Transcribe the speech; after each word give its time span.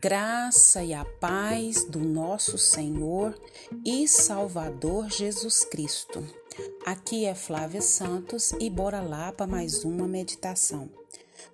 graça 0.00 0.84
e 0.84 0.94
a 0.94 1.04
paz 1.04 1.84
do 1.84 1.98
nosso 1.98 2.56
Senhor 2.56 3.36
e 3.84 4.06
Salvador 4.06 5.10
Jesus 5.10 5.64
Cristo. 5.64 6.24
Aqui 6.86 7.24
é 7.24 7.34
Flávia 7.34 7.82
Santos 7.82 8.52
e 8.60 8.70
bora 8.70 9.00
lá 9.00 9.32
para 9.32 9.46
mais 9.46 9.84
uma 9.84 10.06
meditação. 10.06 10.88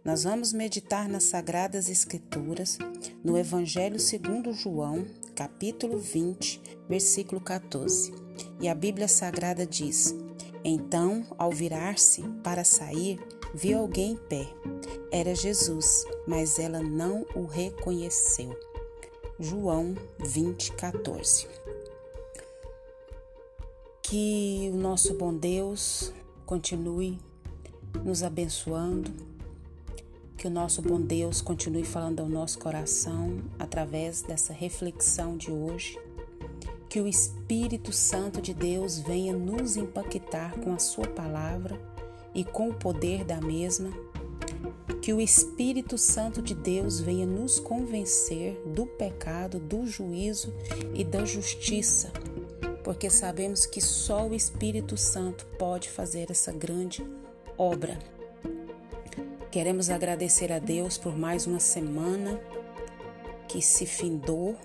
Nós 0.04 0.24
vamos 0.24 0.52
meditar 0.52 1.08
nas 1.08 1.24
Sagradas 1.24 1.88
Escrituras, 1.88 2.76
no 3.22 3.38
Evangelho 3.38 3.98
segundo 3.98 4.52
João, 4.52 5.06
capítulo 5.34 5.98
20, 5.98 6.60
versículo 6.86 7.40
14. 7.40 8.12
E 8.60 8.68
a 8.68 8.74
Bíblia 8.74 9.08
Sagrada 9.08 9.66
diz: 9.66 10.14
Então, 10.64 11.26
ao 11.36 11.50
virar-se 11.50 12.22
para 12.42 12.64
sair, 12.64 13.20
viu 13.54 13.78
alguém 13.78 14.12
em 14.12 14.16
pé. 14.16 14.48
Era 15.12 15.34
Jesus, 15.34 16.06
mas 16.26 16.58
ela 16.58 16.82
não 16.82 17.26
o 17.34 17.44
reconheceu. 17.44 18.58
João 19.38 19.94
20, 20.20 20.72
14. 20.72 21.46
Que 24.02 24.70
o 24.72 24.76
nosso 24.76 25.12
bom 25.14 25.34
Deus 25.34 26.12
continue 26.46 27.18
nos 28.02 28.22
abençoando, 28.22 29.10
que 30.36 30.46
o 30.46 30.50
nosso 30.50 30.80
bom 30.82 31.00
Deus 31.00 31.40
continue 31.40 31.84
falando 31.84 32.20
ao 32.20 32.28
nosso 32.28 32.58
coração 32.58 33.38
através 33.58 34.22
dessa 34.22 34.52
reflexão 34.52 35.36
de 35.36 35.50
hoje, 35.50 35.98
que 36.94 37.00
o 37.00 37.08
Espírito 37.08 37.92
Santo 37.92 38.40
de 38.40 38.54
Deus 38.54 39.00
venha 39.00 39.32
nos 39.32 39.76
impactar 39.76 40.56
com 40.60 40.72
a 40.72 40.78
Sua 40.78 41.08
palavra 41.08 41.76
e 42.32 42.44
com 42.44 42.68
o 42.68 42.74
poder 42.74 43.24
da 43.24 43.40
mesma, 43.40 43.90
que 45.02 45.12
o 45.12 45.20
Espírito 45.20 45.98
Santo 45.98 46.40
de 46.40 46.54
Deus 46.54 47.00
venha 47.00 47.26
nos 47.26 47.58
convencer 47.58 48.62
do 48.64 48.86
pecado, 48.86 49.58
do 49.58 49.84
juízo 49.84 50.54
e 50.94 51.02
da 51.02 51.24
justiça, 51.24 52.12
porque 52.84 53.10
sabemos 53.10 53.66
que 53.66 53.80
só 53.80 54.28
o 54.28 54.32
Espírito 54.32 54.96
Santo 54.96 55.46
pode 55.58 55.90
fazer 55.90 56.30
essa 56.30 56.52
grande 56.52 57.04
obra. 57.58 57.98
Queremos 59.50 59.90
agradecer 59.90 60.52
a 60.52 60.60
Deus 60.60 60.96
por 60.96 61.18
mais 61.18 61.44
uma 61.44 61.58
semana 61.58 62.40
que 63.48 63.60
se 63.60 63.84
findou 63.84 64.56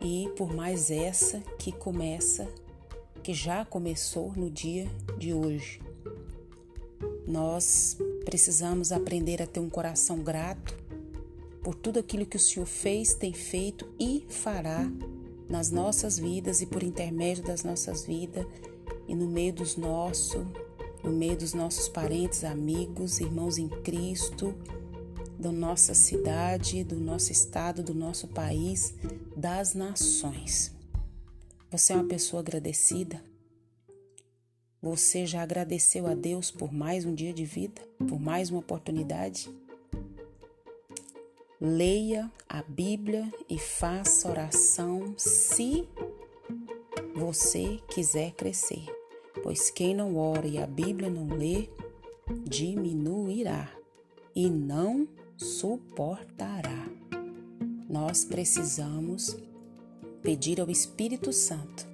e 0.00 0.30
por 0.36 0.54
mais 0.54 0.90
essa 0.90 1.40
que 1.58 1.72
começa, 1.72 2.48
que 3.22 3.34
já 3.34 3.64
começou 3.64 4.32
no 4.36 4.50
dia 4.50 4.88
de 5.18 5.32
hoje. 5.32 5.80
Nós 7.26 7.96
precisamos 8.24 8.92
aprender 8.92 9.42
a 9.42 9.46
ter 9.46 9.60
um 9.60 9.68
coração 9.68 10.18
grato 10.18 10.76
por 11.62 11.74
tudo 11.74 11.98
aquilo 11.98 12.24
que 12.24 12.36
o 12.36 12.40
Senhor 12.40 12.66
fez, 12.66 13.14
tem 13.14 13.32
feito 13.32 13.88
e 13.98 14.24
fará 14.28 14.88
nas 15.48 15.70
nossas 15.70 16.18
vidas 16.18 16.60
e 16.60 16.66
por 16.66 16.82
intermédio 16.82 17.42
das 17.42 17.64
nossas 17.64 18.04
vidas 18.04 18.46
e 19.08 19.14
no 19.14 19.26
meio 19.26 19.52
dos 19.52 19.76
nossos, 19.76 20.46
no 21.02 21.10
meio 21.10 21.36
dos 21.36 21.54
nossos 21.54 21.88
parentes, 21.88 22.44
amigos, 22.44 23.20
irmãos 23.20 23.58
em 23.58 23.68
Cristo, 23.68 24.54
da 25.38 25.52
nossa 25.52 25.94
cidade, 25.94 26.82
do 26.82 26.96
nosso 26.96 27.30
estado, 27.30 27.82
do 27.82 27.94
nosso 27.94 28.26
país, 28.28 28.94
das 29.36 29.74
nações. 29.74 30.74
Você 31.70 31.92
é 31.92 31.96
uma 31.96 32.08
pessoa 32.08 32.40
agradecida? 32.40 33.22
Você 34.80 35.26
já 35.26 35.42
agradeceu 35.42 36.06
a 36.06 36.14
Deus 36.14 36.50
por 36.50 36.72
mais 36.72 37.04
um 37.04 37.14
dia 37.14 37.34
de 37.34 37.44
vida, 37.44 37.82
por 38.08 38.18
mais 38.18 38.48
uma 38.48 38.60
oportunidade? 38.60 39.50
Leia 41.60 42.32
a 42.48 42.62
Bíblia 42.62 43.30
e 43.48 43.58
faça 43.58 44.30
oração 44.30 45.14
se 45.18 45.86
você 47.14 47.78
quiser 47.88 48.32
crescer, 48.32 48.86
pois 49.42 49.70
quem 49.70 49.94
não 49.94 50.16
ora 50.16 50.46
e 50.46 50.56
a 50.56 50.66
Bíblia 50.66 51.10
não 51.10 51.26
lê, 51.26 51.68
diminuirá 52.44 53.70
e 54.34 54.48
não 54.48 55.06
suportará. 55.36 57.05
Nós 57.88 58.24
precisamos 58.24 59.36
pedir 60.20 60.60
ao 60.60 60.68
Espírito 60.68 61.32
Santo 61.32 61.86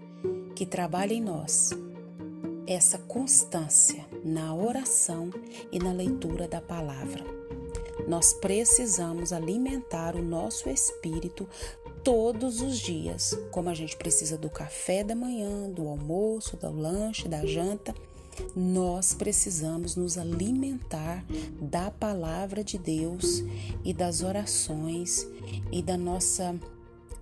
que 0.54 0.64
trabalhe 0.64 1.16
em 1.16 1.20
nós 1.20 1.70
essa 2.66 2.96
constância 2.96 4.06
na 4.24 4.54
oração 4.54 5.30
e 5.70 5.78
na 5.78 5.92
leitura 5.92 6.48
da 6.48 6.62
palavra. 6.62 7.22
Nós 8.08 8.32
precisamos 8.32 9.34
alimentar 9.34 10.16
o 10.16 10.22
nosso 10.22 10.70
espírito 10.70 11.46
todos 12.02 12.62
os 12.62 12.78
dias, 12.78 13.38
como 13.50 13.68
a 13.68 13.74
gente 13.74 13.96
precisa 13.96 14.38
do 14.38 14.48
café 14.48 15.04
da 15.04 15.14
manhã, 15.14 15.68
do 15.70 15.86
almoço, 15.86 16.56
do 16.56 16.72
lanche, 16.72 17.28
da 17.28 17.44
janta. 17.44 17.94
Nós 18.56 19.14
precisamos 19.14 19.96
nos 19.96 20.16
alimentar 20.16 21.24
da 21.60 21.90
palavra 21.90 22.64
de 22.64 22.78
Deus 22.78 23.44
e 23.84 23.92
das 23.92 24.22
orações 24.22 25.26
e 25.70 25.82
da 25.82 25.96
nossa 25.96 26.54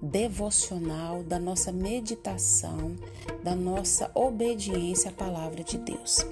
devocional, 0.00 1.22
da 1.22 1.38
nossa 1.38 1.70
meditação, 1.70 2.96
da 3.42 3.54
nossa 3.54 4.10
obediência 4.14 5.10
à 5.10 5.12
palavra 5.12 5.62
de 5.62 5.78
Deus. 5.78 6.26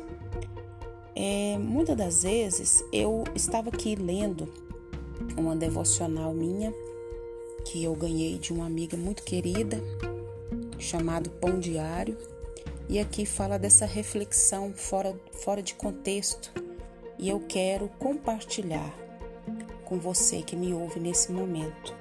É, 1.14 1.58
muitas 1.58 1.96
das 1.96 2.22
vezes 2.22 2.84
eu 2.92 3.24
estava 3.34 3.68
aqui 3.70 3.94
lendo 3.94 4.48
uma 5.36 5.56
devocional 5.56 6.32
minha 6.32 6.72
que 7.64 7.82
eu 7.84 7.94
ganhei 7.94 8.38
de 8.38 8.52
uma 8.52 8.66
amiga 8.66 8.96
muito 8.96 9.22
querida, 9.22 9.82
chamado 10.78 11.28
Pão 11.28 11.58
Diário, 11.58 12.16
e 12.88 12.98
aqui 12.98 13.26
fala 13.26 13.58
dessa 13.58 13.84
reflexão 13.84 14.72
fora, 14.74 15.14
fora 15.42 15.62
de 15.62 15.74
contexto, 15.74 16.52
e 17.18 17.28
eu 17.28 17.40
quero 17.40 17.88
compartilhar 17.98 18.94
com 19.84 19.98
você 19.98 20.42
que 20.42 20.56
me 20.56 20.72
ouve 20.72 20.98
nesse 20.98 21.30
momento. 21.30 21.94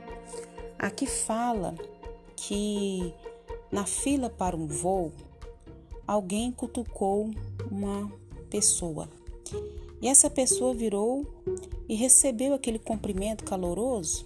Aqui 0.80 1.06
fala 1.06 1.76
que 2.36 3.14
na 3.72 3.86
fila 3.86 4.30
para 4.30 4.56
um 4.56 4.68
voo, 4.68 5.12
alguém 6.08 6.52
cutucou 6.52 7.32
uma 7.70 8.10
pessoa. 8.50 9.10
E 10.02 10.08
essa 10.08 10.30
pessoa 10.30 10.74
virou 10.74 11.26
e 11.90 11.96
recebeu 11.96 12.54
aquele 12.54 12.80
cumprimento 12.80 13.44
caloroso. 13.44 14.26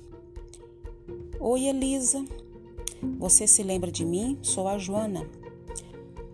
Oi, 1.39 1.65
Elisa. 1.65 2.23
Você 3.17 3.47
se 3.47 3.63
lembra 3.63 3.91
de 3.91 4.05
mim? 4.05 4.37
Sou 4.43 4.67
a 4.67 4.77
Joana. 4.77 5.40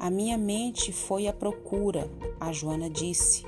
A 0.07 0.09
minha 0.09 0.37
mente 0.37 0.93
foi 0.93 1.27
à 1.27 1.33
procura, 1.33 2.09
a 2.39 2.53
Joana 2.53 2.89
disse, 2.89 3.43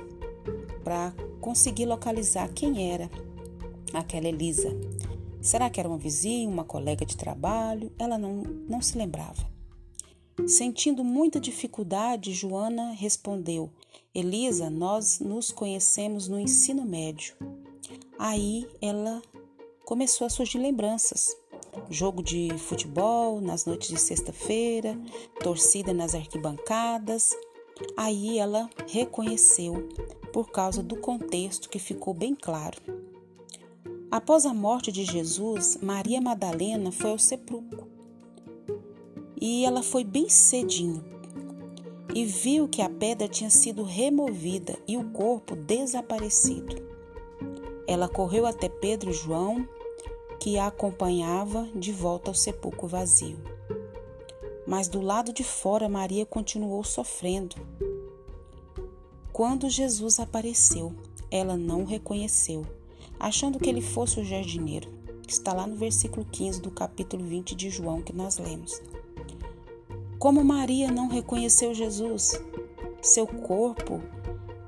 para 0.84 1.10
conseguir 1.40 1.86
localizar 1.86 2.52
quem 2.52 2.92
era 2.92 3.10
aquela 3.94 4.28
Elisa. 4.28 4.68
Será 5.40 5.70
que 5.70 5.80
era 5.80 5.88
uma 5.88 5.96
vizinha, 5.96 6.46
uma 6.46 6.62
colega 6.62 7.06
de 7.06 7.16
trabalho? 7.16 7.90
Ela 7.98 8.18
não, 8.18 8.42
não 8.68 8.82
se 8.82 8.98
lembrava. 8.98 9.50
Sentindo 10.46 11.02
muita 11.02 11.40
dificuldade, 11.40 12.34
Joana 12.34 12.92
respondeu: 12.92 13.70
Elisa, 14.14 14.68
nós 14.68 15.18
nos 15.18 15.50
conhecemos 15.50 16.28
no 16.28 16.38
ensino 16.38 16.84
médio. 16.84 17.36
Aí 18.18 18.68
ela 18.82 19.22
começou 19.86 20.26
a 20.26 20.30
surgir 20.30 20.58
lembranças. 20.58 21.34
Jogo 21.88 22.22
de 22.22 22.50
futebol 22.58 23.40
nas 23.40 23.64
noites 23.64 23.88
de 23.88 24.00
sexta-feira, 24.00 24.98
torcida 25.42 25.92
nas 25.92 26.14
arquibancadas. 26.14 27.36
Aí 27.96 28.38
ela 28.38 28.68
reconheceu 28.88 29.88
por 30.32 30.50
causa 30.50 30.82
do 30.82 30.96
contexto 30.96 31.68
que 31.68 31.78
ficou 31.78 32.14
bem 32.14 32.34
claro. 32.34 32.78
Após 34.10 34.44
a 34.44 34.52
morte 34.52 34.90
de 34.90 35.04
Jesus, 35.04 35.78
Maria 35.80 36.20
Madalena 36.20 36.90
foi 36.90 37.10
ao 37.10 37.18
sepulcro. 37.18 37.88
E 39.40 39.64
ela 39.64 39.82
foi 39.82 40.04
bem 40.04 40.28
cedinho 40.28 41.04
e 42.14 42.24
viu 42.24 42.68
que 42.68 42.82
a 42.82 42.88
pedra 42.88 43.28
tinha 43.28 43.50
sido 43.50 43.82
removida 43.82 44.76
e 44.86 44.96
o 44.96 45.10
corpo 45.10 45.54
desaparecido. 45.54 46.76
Ela 47.86 48.08
correu 48.08 48.46
até 48.46 48.68
Pedro 48.68 49.10
e 49.10 49.14
João, 49.14 49.66
que 50.40 50.58
a 50.58 50.66
acompanhava 50.66 51.68
de 51.74 51.92
volta 51.92 52.30
ao 52.30 52.34
sepulcro 52.34 52.88
vazio. 52.88 53.38
Mas 54.66 54.88
do 54.88 55.00
lado 55.00 55.32
de 55.32 55.44
fora, 55.44 55.88
Maria 55.88 56.26
continuou 56.26 56.82
sofrendo. 56.82 57.54
Quando 59.32 59.70
Jesus 59.70 60.18
apareceu, 60.18 60.92
ela 61.30 61.56
não 61.56 61.82
o 61.82 61.86
reconheceu 61.86 62.66
achando 63.20 63.58
que 63.58 63.68
ele 63.68 63.82
fosse 63.82 64.18
o 64.18 64.24
jardineiro, 64.24 64.88
está 65.28 65.52
lá 65.52 65.66
no 65.66 65.76
versículo 65.76 66.24
15 66.24 66.62
do 66.62 66.70
capítulo 66.70 67.22
20 67.22 67.54
de 67.54 67.68
João 67.68 68.00
que 68.00 68.14
nós 68.14 68.38
lemos. 68.38 68.80
Como 70.18 70.42
Maria 70.42 70.90
não 70.90 71.06
reconheceu 71.06 71.74
Jesus, 71.74 72.40
seu 73.02 73.26
corpo 73.26 74.02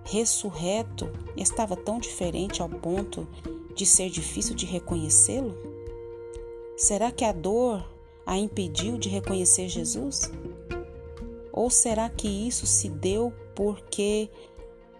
ressurreto 0.04 1.10
estava 1.34 1.74
tão 1.74 1.98
diferente 1.98 2.60
ao 2.60 2.68
ponto 2.68 3.26
de 3.74 3.86
ser 3.86 4.10
difícil 4.10 4.54
de 4.54 4.66
reconhecê-lo? 4.66 5.56
Será 6.76 7.10
que 7.10 7.24
a 7.24 7.32
dor 7.32 7.84
a 8.26 8.36
impediu 8.36 8.98
de 8.98 9.08
reconhecer 9.08 9.68
Jesus? 9.68 10.30
Ou 11.52 11.68
será 11.70 12.08
que 12.08 12.28
isso 12.28 12.66
se 12.66 12.88
deu 12.88 13.32
porque, 13.54 14.30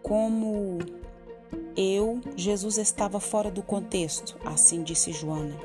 como 0.03 0.79
eu, 1.77 2.21
Jesus 2.37 2.77
estava 2.79 3.19
fora 3.19 3.51
do 3.51 3.63
contexto? 3.63 4.37
Assim 4.45 4.83
disse 4.83 5.13
Joana. 5.13 5.59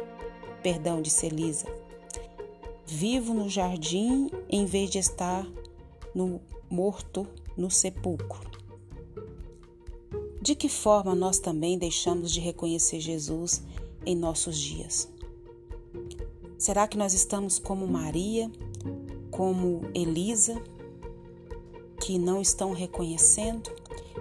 Perdão, 0.63 1.01
disse 1.01 1.25
Elisa. 1.25 1.68
Vivo 2.86 3.33
no 3.33 3.50
jardim 3.50 4.30
em 4.50 4.65
vez 4.65 4.89
de 4.89 4.98
estar 4.98 5.45
no 6.15 6.42
morto 6.69 7.27
no 7.57 7.69
sepulcro. 7.69 8.56
De 10.48 10.56
que 10.56 10.70
forma 10.70 11.14
nós 11.14 11.40
também 11.40 11.78
deixamos 11.78 12.32
de 12.32 12.40
reconhecer 12.40 13.02
Jesus 13.02 13.62
em 14.06 14.16
nossos 14.16 14.58
dias? 14.58 15.10
Será 16.58 16.88
que 16.88 16.98
nós 16.98 17.14
estamos 17.14 17.60
como 17.60 17.86
Maria, 17.86 18.50
como 19.30 19.82
Elisa, 19.94 20.56
que 22.00 22.18
não 22.18 22.42
estão 22.42 22.72
reconhecendo? 22.72 23.70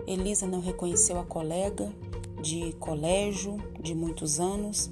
Elisa 0.05 0.49
não 0.49 0.59
reconheceu 0.59 1.17
a 1.17 1.25
colega 1.25 1.95
de 2.43 2.73
colégio 2.81 3.57
de 3.81 3.95
muitos 3.95 4.41
anos 4.41 4.91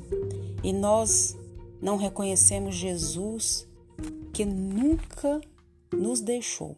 e 0.63 0.73
nós 0.73 1.37
não 1.83 1.97
reconhecemos 1.97 2.77
Jesus 2.77 3.67
que 4.33 4.45
nunca 4.45 5.41
nos 5.93 6.21
deixou. 6.21 6.77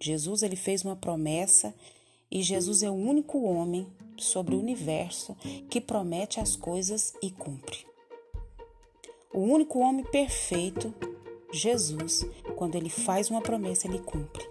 Jesus 0.00 0.42
ele 0.42 0.56
fez 0.56 0.82
uma 0.82 0.96
promessa 0.96 1.74
e 2.30 2.42
Jesus 2.42 2.82
é 2.82 2.90
o 2.90 2.94
único 2.94 3.42
homem 3.42 3.86
sobre 4.16 4.54
o 4.54 4.58
universo 4.58 5.36
que 5.68 5.80
promete 5.80 6.40
as 6.40 6.56
coisas 6.56 7.14
e 7.22 7.30
cumpre. 7.30 7.86
O 9.32 9.40
único 9.40 9.80
homem 9.80 10.04
perfeito, 10.04 10.94
Jesus, 11.52 12.24
quando 12.56 12.76
ele 12.76 12.88
faz 12.88 13.30
uma 13.30 13.40
promessa, 13.40 13.86
ele 13.86 13.98
cumpre. 13.98 14.48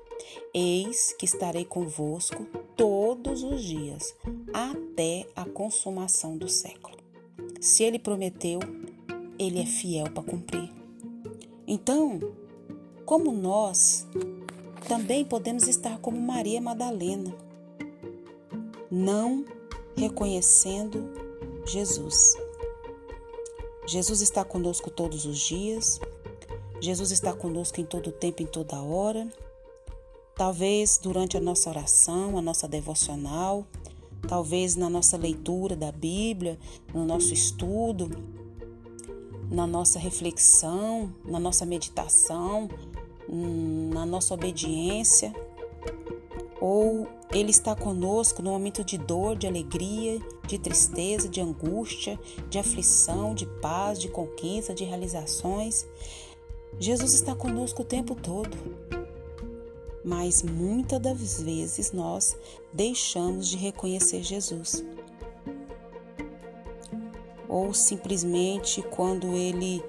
Eis 0.54 1.14
que 1.18 1.26
estarei 1.26 1.66
convosco 1.66 2.46
todos 2.76 3.44
os 3.44 3.64
dias, 3.64 4.16
até 4.54 5.26
a 5.36 5.46
consumação 5.46 6.38
do 6.38 6.50
século. 6.50 6.98
Se 7.62 7.84
ele 7.84 7.98
prometeu, 7.98 8.60
ele 9.40 9.62
é 9.62 9.66
fiel 9.66 10.12
para 10.12 10.24
cumprir. 10.24 10.70
Então, 11.66 12.20
como 13.06 13.32
nós 13.32 14.06
também 14.88 15.24
podemos 15.24 15.68
estar 15.68 15.98
como 16.00 16.20
Maria 16.20 16.60
Madalena, 16.60 17.34
não 18.94 19.44
reconhecendo 19.98 21.10
Jesus. 21.66 22.38
Jesus 23.88 24.22
está 24.22 24.46
conosco 24.46 24.92
todos 24.92 25.26
os 25.26 25.40
dias, 25.40 26.00
Jesus 26.80 27.10
está 27.10 27.34
conosco 27.34 27.82
em 27.82 27.86
todo 27.86 28.12
tempo, 28.12 28.44
em 28.44 28.46
toda 28.46 28.80
hora. 28.82 29.28
Talvez 30.36 31.00
durante 31.02 31.36
a 31.36 31.42
nossa 31.42 31.70
oração, 31.70 32.38
a 32.38 32.42
nossa 32.42 32.68
devocional, 32.68 33.66
talvez 34.28 34.76
na 34.76 34.90
nossa 34.90 35.18
leitura 35.18 35.76
da 35.76 35.92
Bíblia, 35.92 36.60
no 36.94 37.04
nosso 37.04 37.34
estudo, 37.34 38.12
na 39.50 39.66
nossa 39.66 39.98
reflexão, 39.98 41.12
na 41.26 41.40
nossa 41.40 41.66
meditação, 41.66 42.70
na 43.92 44.06
nossa 44.06 44.34
obediência, 44.34 45.34
ou 46.66 47.06
Ele 47.30 47.52
está 47.52 47.76
conosco 47.76 48.42
no 48.42 48.52
momento 48.52 48.86
de 48.86 48.98
dor, 48.98 49.36
de 49.36 49.46
alegria, 49.46 50.18
de 50.48 50.58
tristeza, 50.58 51.28
de 51.28 51.42
angústia, 51.42 52.18
de 52.50 52.58
aflição, 52.58 53.36
de 53.36 53.46
paz, 53.46 54.00
de 54.00 54.08
conquista, 54.08 54.74
de 54.74 54.86
realizações. 54.86 55.86
Jesus 56.80 57.16
está 57.16 57.36
conosco 57.36 57.82
o 57.82 57.86
tempo 57.86 58.16
todo. 58.16 58.58
Mas 60.06 60.42
muitas 60.42 61.02
das 61.02 61.42
vezes 61.42 61.92
nós 61.92 62.38
deixamos 62.72 63.50
de 63.50 63.58
reconhecer 63.58 64.24
Jesus. 64.24 64.86
Ou 67.50 67.74
simplesmente 67.74 68.82
quando 68.84 69.36
ele 69.36 69.84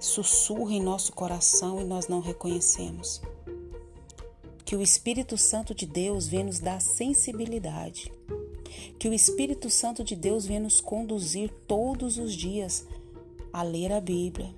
sussurra 0.00 0.72
em 0.72 0.82
nosso 0.82 1.12
coração 1.12 1.80
e 1.80 1.84
nós 1.84 2.08
não 2.08 2.18
reconhecemos 2.18 3.22
que 4.74 4.78
o 4.78 4.82
Espírito 4.82 5.38
Santo 5.38 5.72
de 5.72 5.86
Deus 5.86 6.26
vem 6.26 6.42
nos 6.42 6.58
dar 6.58 6.80
sensibilidade, 6.80 8.12
que 8.98 9.08
o 9.08 9.14
Espírito 9.14 9.70
Santo 9.70 10.02
de 10.02 10.16
Deus 10.16 10.46
vem 10.46 10.58
nos 10.58 10.80
conduzir 10.80 11.48
todos 11.68 12.18
os 12.18 12.34
dias 12.34 12.84
a 13.52 13.62
ler 13.62 13.92
a 13.92 14.00
Bíblia 14.00 14.52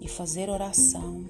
e 0.00 0.08
fazer 0.08 0.50
oração, 0.50 1.24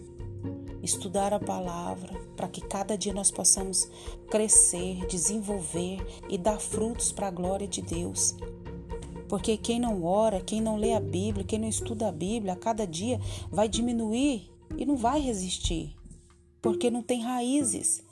estudar 0.82 1.34
a 1.34 1.38
palavra, 1.38 2.18
para 2.34 2.48
que 2.48 2.62
cada 2.62 2.96
dia 2.96 3.12
nós 3.12 3.30
possamos 3.30 3.86
crescer, 4.30 5.06
desenvolver 5.08 5.98
e 6.30 6.38
dar 6.38 6.58
frutos 6.58 7.12
para 7.12 7.26
a 7.26 7.30
glória 7.30 7.68
de 7.68 7.82
Deus. 7.82 8.34
Porque 9.28 9.58
quem 9.58 9.78
não 9.78 10.02
ora, 10.02 10.40
quem 10.40 10.62
não 10.62 10.78
lê 10.78 10.94
a 10.94 11.00
Bíblia, 11.00 11.44
quem 11.44 11.58
não 11.58 11.68
estuda 11.68 12.08
a 12.08 12.12
Bíblia, 12.12 12.54
a 12.54 12.56
cada 12.56 12.86
dia 12.86 13.20
vai 13.50 13.68
diminuir 13.68 14.50
e 14.74 14.86
não 14.86 14.96
vai 14.96 15.20
resistir 15.20 15.94
porque 16.66 16.90
não 16.90 17.00
tem 17.00 17.22
raízes. 17.22 18.02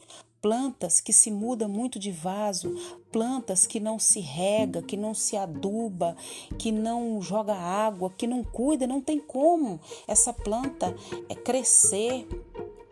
Plantas 0.45 1.01
que 1.01 1.11
se 1.11 1.31
muda 1.31 1.67
muito 1.67 1.99
de 1.99 2.13
vaso, 2.13 2.71
plantas 3.11 3.67
que 3.67 3.81
não 3.81 3.99
se 3.99 4.21
rega, 4.21 4.83
que 4.83 4.95
não 4.95 5.15
se 5.15 5.39
aduba, 5.39 6.15
que 6.59 6.71
não 6.71 7.23
joga 7.23 7.55
água, 7.55 8.13
que 8.15 8.27
não 8.27 8.45
cuida, 8.45 8.87
não 8.87 9.01
tem 9.01 9.19
como 9.19 9.81
essa 10.07 10.35
planta 10.35 10.95
é 11.31 11.35
crescer, 11.35 12.29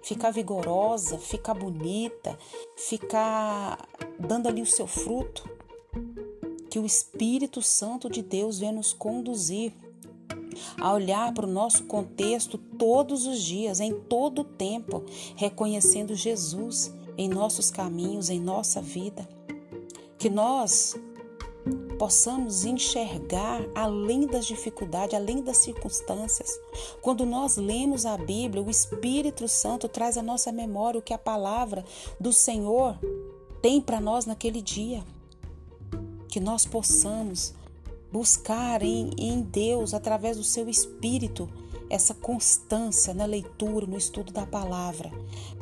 ficar 0.03 0.31
vigorosa, 0.31 1.19
ficar 1.19 1.53
bonita, 1.53 2.39
ficar 2.75 3.87
dando 4.19 4.49
ali 4.49 4.63
o 4.63 4.67
seu 4.67 4.87
fruto. 4.87 5.47
Que 6.71 6.79
o 6.79 6.87
Espírito 6.87 7.61
Santo 7.61 8.09
de 8.09 8.23
Deus 8.23 8.61
venha 8.61 8.73
nos 8.73 8.95
conduzir 8.95 9.75
a 10.81 10.91
olhar 10.95 11.35
para 11.35 11.47
o 11.47 11.53
nosso 11.53 11.85
contexto 11.85 12.57
todos 12.57 13.27
os 13.27 13.43
dias, 13.43 13.79
em 13.79 13.93
todo 13.93 14.39
o 14.39 14.45
tempo, 14.45 15.05
reconhecendo 15.37 16.15
Jesus 16.15 16.91
em 17.17 17.29
nossos 17.29 17.71
caminhos, 17.71 18.31
em 18.31 18.41
nossa 18.41 18.81
vida. 18.81 19.29
Que 20.19 20.31
nós 20.31 20.97
possamos 21.99 22.65
enxergar 22.65 23.63
além 23.75 24.27
das 24.27 24.47
dificuldades, 24.47 25.15
além 25.15 25.43
das 25.43 25.59
circunstâncias. 25.59 26.51
Quando 27.01 27.25
nós 27.25 27.57
lemos 27.57 28.05
a 28.05 28.17
Bíblia, 28.17 28.63
o 28.63 28.71
Espírito 28.71 29.47
Santo 29.47 29.89
traz 29.89 30.17
à 30.17 30.23
nossa 30.23 30.51
memória 30.51 30.99
o 30.99 31.03
que 31.03 31.15
a 31.15 31.19
palavra 31.19 31.85
do 32.19 32.33
Senhor 32.33 32.99
tem 33.61 33.81
para 33.81 34.01
nós 34.01 34.27
naquele 34.27 34.61
dia. 34.61 35.05
Que 36.29 36.41
nós 36.41 36.67
possamos 36.67 37.55
buscar 38.11 38.83
em, 38.83 39.11
em 39.17 39.41
Deus, 39.41 39.95
através 39.95 40.37
do 40.37 40.45
seu 40.45 40.69
Espírito, 40.69 41.49
essa 41.93 42.15
constância 42.15 43.13
na 43.13 43.27
leitura, 43.27 43.87
no 43.87 43.99
estudo 43.99 44.33
da 44.33 44.47
palavra, 44.47 45.13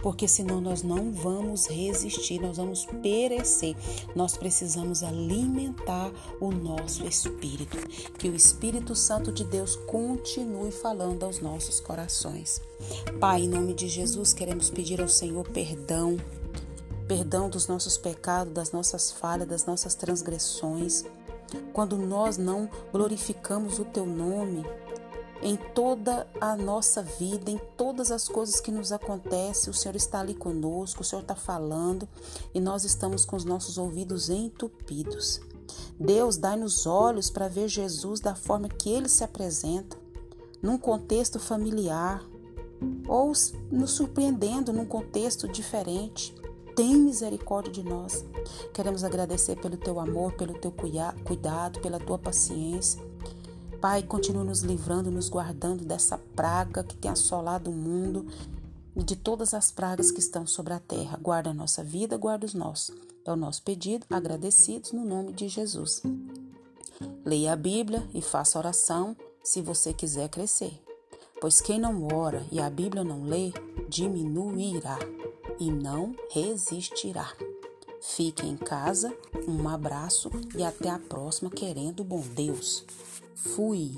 porque 0.00 0.28
senão 0.28 0.60
nós 0.60 0.80
não 0.80 1.10
vamos 1.10 1.66
resistir, 1.66 2.40
nós 2.40 2.56
vamos 2.56 2.86
perecer. 3.02 3.74
Nós 4.14 4.36
precisamos 4.36 5.02
alimentar 5.02 6.12
o 6.40 6.52
nosso 6.52 7.04
espírito, 7.04 7.76
que 8.16 8.28
o 8.28 8.36
Espírito 8.36 8.94
Santo 8.94 9.32
de 9.32 9.42
Deus 9.42 9.74
continue 9.74 10.70
falando 10.70 11.24
aos 11.24 11.40
nossos 11.40 11.80
corações. 11.80 12.62
Pai, 13.18 13.42
em 13.42 13.48
nome 13.48 13.74
de 13.74 13.88
Jesus, 13.88 14.32
queremos 14.32 14.70
pedir 14.70 15.00
ao 15.00 15.08
Senhor 15.08 15.48
perdão, 15.48 16.16
perdão 17.08 17.50
dos 17.50 17.66
nossos 17.66 17.98
pecados, 17.98 18.54
das 18.54 18.70
nossas 18.70 19.10
falhas, 19.10 19.48
das 19.48 19.66
nossas 19.66 19.96
transgressões 19.96 21.04
quando 21.72 21.98
nós 21.98 22.38
não 22.38 22.70
glorificamos 22.92 23.80
o 23.80 23.84
teu 23.84 24.06
nome 24.06 24.64
em 25.42 25.56
toda 25.56 26.26
a 26.40 26.54
nossa 26.56 27.02
vida, 27.02 27.50
em 27.50 27.58
todas 27.76 28.10
as 28.10 28.28
coisas 28.28 28.60
que 28.60 28.70
nos 28.70 28.92
acontecem, 28.92 29.70
o 29.70 29.74
Senhor 29.74 29.96
está 29.96 30.20
ali 30.20 30.34
conosco, 30.34 31.02
o 31.02 31.04
Senhor 31.04 31.22
está 31.22 31.34
falando 31.34 32.08
e 32.54 32.60
nós 32.60 32.84
estamos 32.84 33.24
com 33.24 33.36
os 33.36 33.44
nossos 33.44 33.78
ouvidos 33.78 34.28
entupidos. 34.28 35.40
Deus, 35.98 36.36
dai-nos 36.36 36.86
olhos 36.86 37.30
para 37.30 37.48
ver 37.48 37.68
Jesus 37.68 38.20
da 38.20 38.34
forma 38.34 38.68
que 38.68 38.90
ele 38.90 39.08
se 39.08 39.24
apresenta, 39.24 39.96
num 40.62 40.76
contexto 40.76 41.38
familiar, 41.38 42.22
ou 43.06 43.32
nos 43.70 43.90
surpreendendo 43.90 44.72
num 44.72 44.86
contexto 44.86 45.46
diferente 45.46 46.34
tem 46.80 46.96
misericórdia 46.96 47.70
de 47.70 47.82
nós. 47.82 48.24
Queremos 48.72 49.04
agradecer 49.04 49.54
pelo 49.56 49.76
teu 49.76 50.00
amor, 50.00 50.32
pelo 50.32 50.54
teu 50.54 50.72
cuidado, 50.72 51.78
pela 51.80 51.98
tua 51.98 52.18
paciência. 52.18 52.98
Pai, 53.80 54.02
continua 54.02 54.44
nos 54.44 54.60
livrando, 54.60 55.10
nos 55.10 55.30
guardando 55.30 55.86
dessa 55.86 56.18
praga 56.36 56.84
que 56.84 56.94
tem 56.94 57.10
assolado 57.10 57.70
o 57.70 57.74
mundo 57.74 58.26
e 58.94 59.02
de 59.02 59.16
todas 59.16 59.54
as 59.54 59.72
pragas 59.72 60.10
que 60.10 60.20
estão 60.20 60.46
sobre 60.46 60.74
a 60.74 60.78
terra. 60.78 61.18
Guarda 61.22 61.48
a 61.48 61.54
nossa 61.54 61.82
vida, 61.82 62.18
guarda 62.18 62.44
os 62.44 62.52
nossos. 62.52 62.94
É 63.24 63.32
o 63.32 63.36
nosso 63.36 63.62
pedido, 63.62 64.04
agradecidos 64.10 64.92
no 64.92 65.02
nome 65.02 65.32
de 65.32 65.48
Jesus. 65.48 66.02
Leia 67.24 67.54
a 67.54 67.56
Bíblia 67.56 68.06
e 68.12 68.20
faça 68.20 68.58
oração 68.58 69.16
se 69.42 69.62
você 69.62 69.94
quiser 69.94 70.28
crescer. 70.28 70.78
Pois 71.40 71.62
quem 71.62 71.80
não 71.80 72.06
ora 72.12 72.44
e 72.52 72.60
a 72.60 72.68
Bíblia 72.68 73.02
não 73.02 73.24
lê, 73.24 73.50
diminuirá 73.88 74.98
e 75.58 75.70
não 75.70 76.14
resistirá. 76.30 77.32
Fique 78.00 78.46
em 78.46 78.56
casa, 78.56 79.14
um 79.46 79.68
abraço 79.68 80.30
e 80.56 80.64
até 80.64 80.88
a 80.88 80.98
próxima, 80.98 81.50
querendo 81.50 82.02
bom 82.02 82.22
Deus. 82.34 82.84
Fui. 83.34 83.92